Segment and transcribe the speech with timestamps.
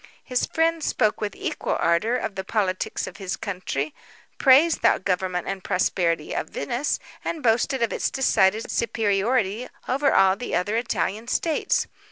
[0.23, 3.93] His friend spoke with equal ardour, of the politics of his country;
[4.39, 10.35] praised the government and prosperity of Venice, and boasted of its decided superiority over all
[10.35, 11.85] the other Italian states.